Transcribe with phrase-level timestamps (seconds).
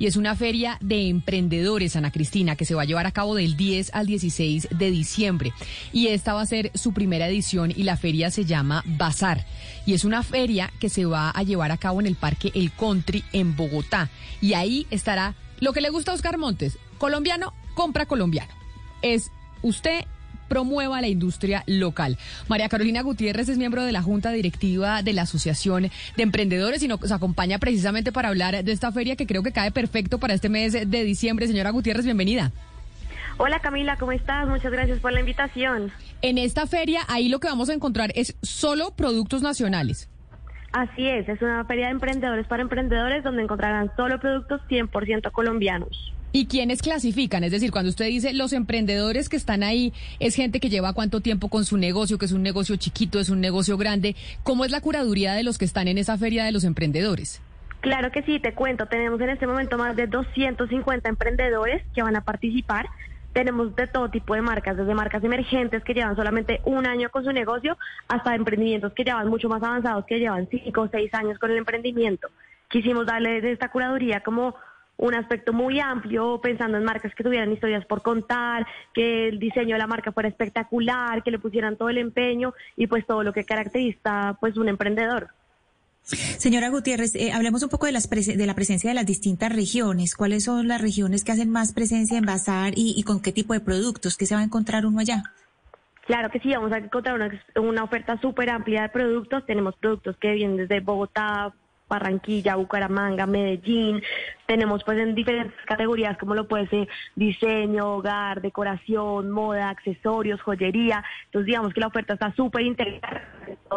[0.00, 3.34] y es una feria de emprendedores, Ana Cristina, que se va a llevar a cabo
[3.34, 5.52] del 10 al 16 de diciembre.
[5.92, 9.44] Y esta va a ser su primera edición y la feria se llama Bazar.
[9.84, 12.72] Y es una feria que se va a llevar a cabo en el Parque El
[12.72, 14.08] Country en Bogotá.
[14.40, 18.54] Y ahí estará lo que le gusta a Oscar Montes, colombiano, compra colombiano.
[19.02, 19.30] Es
[19.60, 20.06] usted
[20.50, 22.18] promueva la industria local.
[22.48, 26.88] María Carolina Gutiérrez es miembro de la Junta Directiva de la Asociación de Emprendedores y
[26.88, 30.48] nos acompaña precisamente para hablar de esta feria que creo que cae perfecto para este
[30.48, 31.46] mes de diciembre.
[31.46, 32.50] Señora Gutiérrez, bienvenida.
[33.38, 34.48] Hola Camila, ¿cómo estás?
[34.48, 35.92] Muchas gracias por la invitación.
[36.20, 40.10] En esta feria, ahí lo que vamos a encontrar es solo productos nacionales.
[40.72, 46.12] Así es, es una feria de emprendedores para emprendedores donde encontrarán solo productos 100% colombianos.
[46.32, 47.42] ¿Y quiénes clasifican?
[47.42, 51.20] Es decir, cuando usted dice los emprendedores que están ahí, es gente que lleva cuánto
[51.20, 54.14] tiempo con su negocio, que es un negocio chiquito, es un negocio grande.
[54.44, 57.42] ¿Cómo es la curaduría de los que están en esa feria de los emprendedores?
[57.80, 58.86] Claro que sí, te cuento.
[58.86, 62.86] Tenemos en este momento más de 250 emprendedores que van a participar.
[63.32, 67.24] Tenemos de todo tipo de marcas, desde marcas emergentes que llevan solamente un año con
[67.24, 67.76] su negocio
[68.06, 71.56] hasta emprendimientos que llevan mucho más avanzados, que llevan cinco o seis años con el
[71.56, 72.28] emprendimiento.
[72.68, 74.54] Quisimos darle de esta curaduría como
[75.00, 79.74] un aspecto muy amplio, pensando en marcas que tuvieran historias por contar, que el diseño
[79.74, 83.32] de la marca fuera espectacular, que le pusieran todo el empeño y pues todo lo
[83.32, 85.28] que caracteriza pues un emprendedor.
[86.02, 90.14] Señora Gutiérrez, eh, hablemos un poco de, las de la presencia de las distintas regiones.
[90.14, 93.60] ¿Cuáles son las regiones que hacen más presencia en Bazar y, con qué tipo de
[93.60, 94.16] productos?
[94.16, 95.22] ¿Qué se va a encontrar uno allá?
[96.06, 99.46] Claro que sí, vamos a encontrar una, una oferta súper amplia de productos.
[99.46, 101.54] Tenemos productos que vienen desde Bogotá,
[101.90, 104.00] Barranquilla, Bucaramanga, Medellín.
[104.46, 111.04] Tenemos pues en diferentes categorías como lo puede ser diseño, hogar, decoración, moda, accesorios, joyería.
[111.26, 113.22] Entonces digamos que la oferta está súper integrada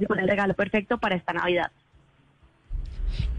[0.00, 1.70] y con el regalo perfecto para esta Navidad.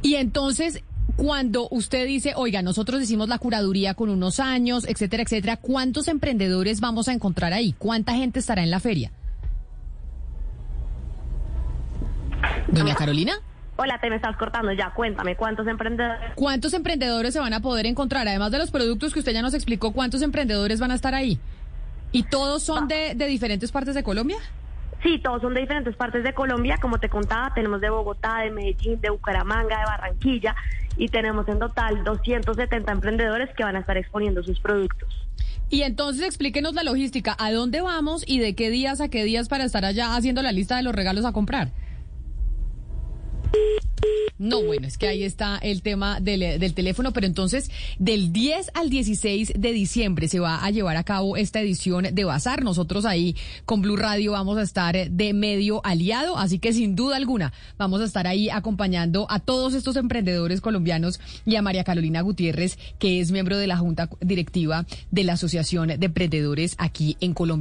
[0.01, 0.83] Y entonces,
[1.15, 6.79] cuando usted dice, oiga, nosotros hicimos la curaduría con unos años, etcétera, etcétera, ¿cuántos emprendedores
[6.79, 7.73] vamos a encontrar ahí?
[7.77, 9.11] ¿Cuánta gente estará en la feria?
[12.67, 13.33] Doña Carolina.
[13.77, 14.89] Hola, te me estás cortando ya.
[14.89, 16.31] Cuéntame, ¿cuántos emprendedores?
[16.35, 18.27] ¿Cuántos emprendedores se van a poder encontrar?
[18.27, 21.39] Además de los productos que usted ya nos explicó, ¿cuántos emprendedores van a estar ahí?
[22.11, 24.37] ¿Y todos son de, de diferentes partes de Colombia?
[25.03, 26.77] Sí, todos son de diferentes partes de Colombia.
[26.81, 30.55] Como te contaba, tenemos de Bogotá, de Medellín, de Bucaramanga, de Barranquilla
[30.97, 35.27] y tenemos en total 270 emprendedores que van a estar exponiendo sus productos.
[35.69, 39.49] Y entonces explíquenos la logística, ¿a dónde vamos y de qué días a qué días
[39.49, 41.71] para estar allá haciendo la lista de los regalos a comprar?
[44.39, 48.71] No, bueno, es que ahí está el tema del, del, teléfono, pero entonces del 10
[48.75, 52.63] al 16 de diciembre se va a llevar a cabo esta edición de Bazar.
[52.63, 57.15] Nosotros ahí con Blue Radio vamos a estar de medio aliado, así que sin duda
[57.15, 62.21] alguna vamos a estar ahí acompañando a todos estos emprendedores colombianos y a María Carolina
[62.21, 67.33] Gutiérrez, que es miembro de la Junta Directiva de la Asociación de Emprendedores aquí en
[67.33, 67.57] Colombia.